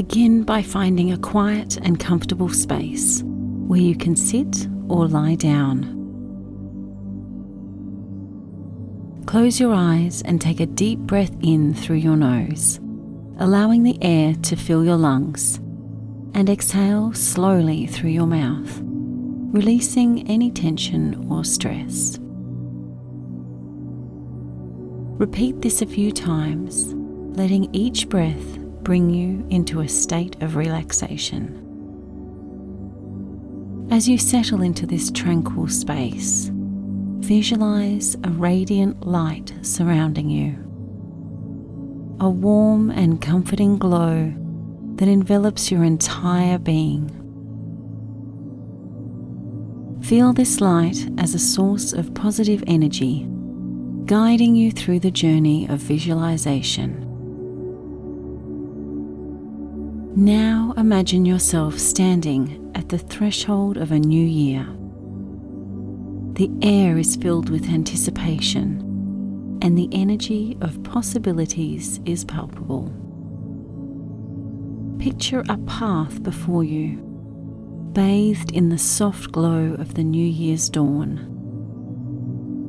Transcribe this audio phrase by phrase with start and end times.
[0.00, 5.82] Begin by finding a quiet and comfortable space where you can sit or lie down.
[9.26, 12.80] Close your eyes and take a deep breath in through your nose,
[13.40, 15.58] allowing the air to fill your lungs,
[16.32, 18.80] and exhale slowly through your mouth,
[19.52, 22.18] releasing any tension or stress.
[25.18, 26.94] Repeat this a few times,
[27.36, 31.66] letting each breath bring you into a state of relaxation.
[33.90, 40.54] As you settle into this tranquil space, visualize a radiant light surrounding you.
[42.20, 44.32] A warm and comforting glow
[44.96, 47.16] that envelops your entire being.
[50.02, 53.26] Feel this light as a source of positive energy,
[54.06, 57.09] guiding you through the journey of visualization.
[60.16, 64.66] Now imagine yourself standing at the threshold of a new year.
[66.32, 68.80] The air is filled with anticipation,
[69.62, 72.92] and the energy of possibilities is palpable.
[74.98, 76.96] Picture a path before you,
[77.92, 81.28] bathed in the soft glow of the new year's dawn.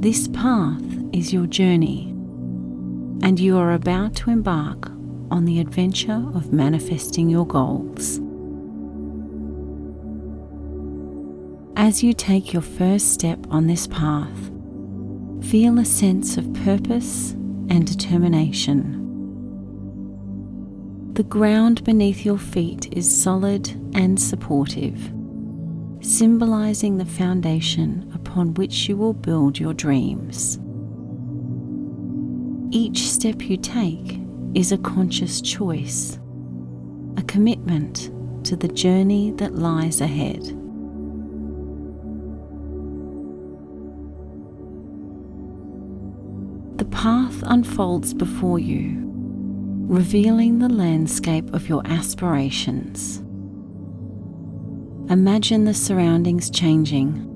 [0.00, 2.10] This path is your journey,
[3.22, 4.90] and you are about to embark
[5.32, 8.20] on the adventure of manifesting your goals.
[11.74, 14.50] As you take your first step on this path,
[15.42, 17.32] feel a sense of purpose
[17.70, 18.98] and determination.
[21.14, 25.12] The ground beneath your feet is solid and supportive,
[26.02, 30.58] symbolizing the foundation upon which you will build your dreams.
[32.70, 34.21] Each step you take
[34.54, 36.18] is a conscious choice,
[37.16, 38.10] a commitment
[38.44, 40.42] to the journey that lies ahead.
[46.78, 49.02] The path unfolds before you,
[49.86, 53.18] revealing the landscape of your aspirations.
[55.10, 57.28] Imagine the surroundings changing,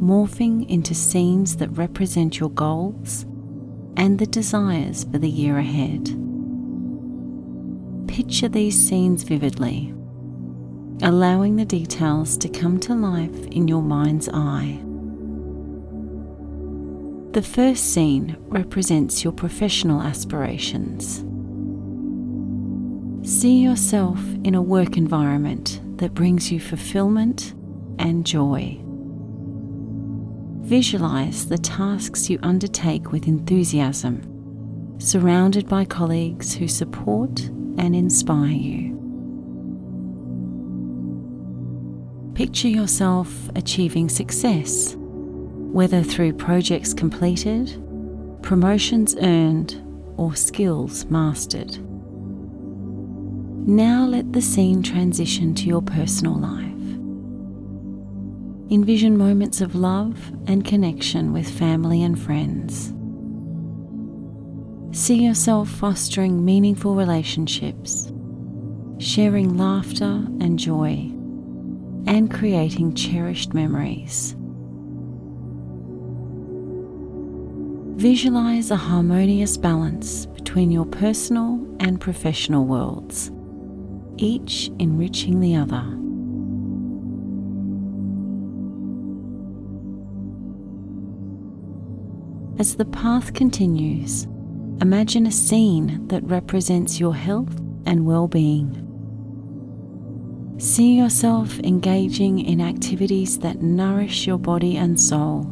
[0.00, 3.24] morphing into scenes that represent your goals
[3.96, 6.16] and the desires for the year ahead.
[8.06, 9.94] Picture these scenes vividly,
[11.02, 14.80] allowing the details to come to life in your mind's eye.
[17.32, 21.24] The first scene represents your professional aspirations.
[23.22, 27.54] See yourself in a work environment that brings you fulfillment
[28.00, 28.80] and joy.
[30.62, 38.96] Visualize the tasks you undertake with enthusiasm, surrounded by colleagues who support and inspire you.
[42.34, 47.80] Picture yourself achieving success, whether through projects completed,
[48.42, 49.82] promotions earned,
[50.16, 51.78] or skills mastered.
[53.68, 56.66] Now let the scene transition to your personal life.
[58.72, 62.94] Envision moments of love and connection with family and friends.
[64.92, 68.12] See yourself fostering meaningful relationships,
[68.98, 71.12] sharing laughter and joy,
[72.06, 74.34] and creating cherished memories.
[77.96, 83.30] Visualize a harmonious balance between your personal and professional worlds,
[84.16, 85.84] each enriching the other.
[92.58, 94.26] As the path continues,
[94.82, 97.54] Imagine a scene that represents your health
[97.84, 98.86] and well being.
[100.58, 105.42] See yourself engaging in activities that nourish your body and soul,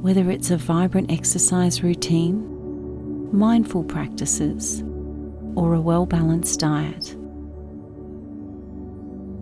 [0.00, 4.84] whether it's a vibrant exercise routine, mindful practices,
[5.56, 7.16] or a well balanced diet.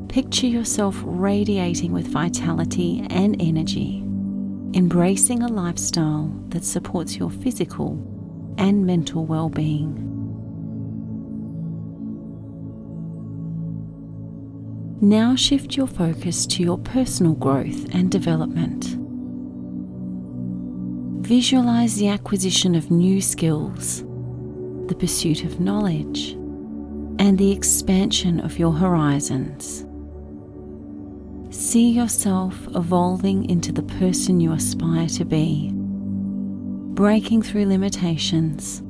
[0.08, 3.98] Picture yourself radiating with vitality and energy,
[4.72, 8.17] embracing a lifestyle that supports your physical
[8.58, 10.04] and mental well being.
[15.00, 18.96] Now shift your focus to your personal growth and development.
[21.24, 24.02] Visualize the acquisition of new skills,
[24.88, 26.32] the pursuit of knowledge,
[27.20, 29.84] and the expansion of your horizons.
[31.50, 35.77] See yourself evolving into the person you aspire to be
[36.98, 38.80] breaking through limitations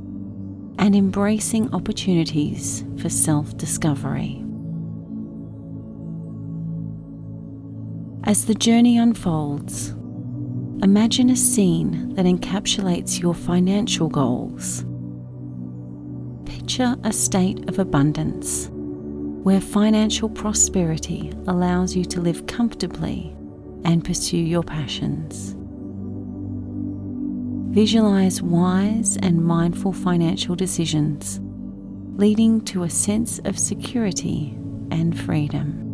[0.78, 4.42] and embracing opportunities for self discovery.
[8.24, 9.90] As the journey unfolds,
[10.82, 14.86] imagine a scene that encapsulates your financial goals.
[16.46, 23.36] Picture a state of abundance where financial prosperity allows you to live comfortably
[23.84, 25.58] and pursue your passions.
[27.70, 31.38] Visualize wise and mindful financial decisions,
[32.18, 34.56] leading to a sense of security
[34.90, 35.84] and freedom.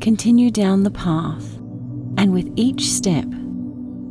[0.00, 1.56] Continue down the path,
[2.18, 3.26] and with each step,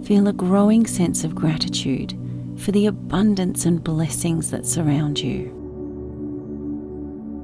[0.04, 2.18] feel a growing sense of gratitude
[2.57, 5.60] for the abundance and blessings that surround you.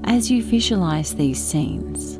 [0.05, 2.19] As you visualize these scenes,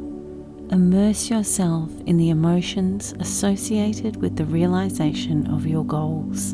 [0.72, 6.54] immerse yourself in the emotions associated with the realization of your goals.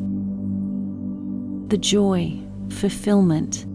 [1.69, 2.39] The joy,
[2.69, 3.65] fulfillment,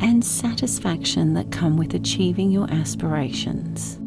[0.00, 3.98] and satisfaction that come with achieving your aspirations.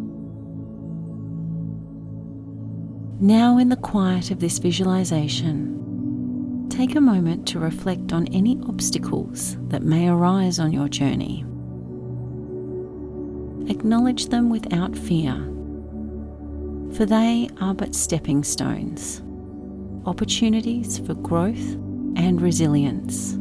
[3.22, 9.58] Now, in the quiet of this visualization, take a moment to reflect on any obstacles
[9.68, 11.46] that may arise on your journey.
[13.70, 15.36] Acknowledge them without fear,
[16.96, 19.22] for they are but stepping stones,
[20.06, 21.76] opportunities for growth
[22.16, 23.38] and resilience.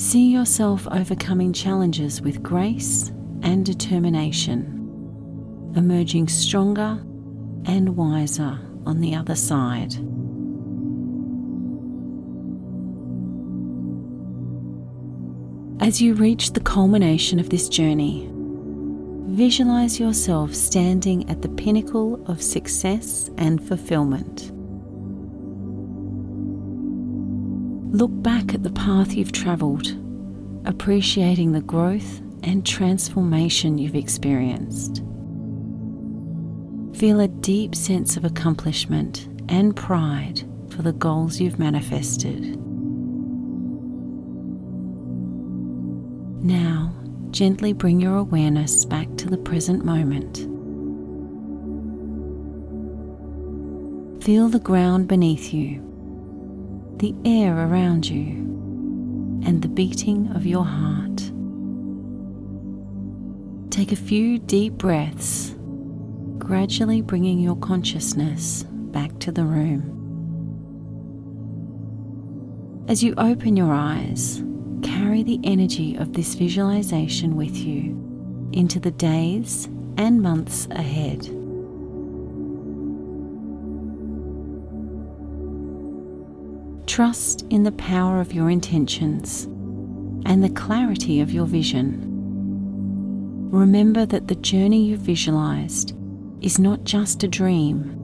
[0.00, 3.12] See yourself overcoming challenges with grace
[3.42, 7.00] and determination, emerging stronger
[7.66, 9.94] and wiser on the other side.
[15.80, 18.30] As you reach the culmination of this journey,
[19.30, 24.50] visualize yourself standing at the pinnacle of success and fulfillment.
[27.96, 29.96] Look back at the path you've travelled,
[30.64, 35.02] appreciating the growth and transformation you've experienced.
[36.98, 42.56] Feel a deep sense of accomplishment and pride for the goals you've manifested.
[46.42, 46.94] Now,
[47.30, 50.38] gently bring your awareness back to the present moment.
[54.24, 55.80] Feel the ground beneath you,
[56.98, 58.32] the air around you,
[59.46, 61.30] and the beating of your heart.
[63.70, 65.54] Take a few deep breaths
[66.38, 69.96] gradually bringing your consciousness back to the room.
[72.88, 74.42] As you open your eyes,
[74.82, 79.66] carry the energy of this visualization with you into the days
[79.96, 81.20] and months ahead.
[86.86, 89.44] Trust in the power of your intentions
[90.26, 92.06] and the clarity of your vision.
[93.50, 95.94] Remember that the journey you visualized
[96.40, 97.96] is not just a dream,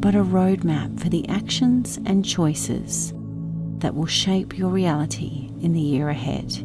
[0.00, 3.12] but a roadmap for the actions and choices
[3.78, 6.62] that will shape your reality in the year ahead.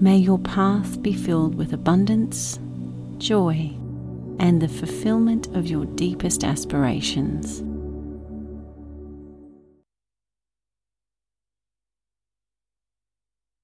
[0.00, 2.58] May your path be filled with abundance,
[3.18, 3.72] joy,
[4.38, 7.62] and the fulfillment of your deepest aspirations.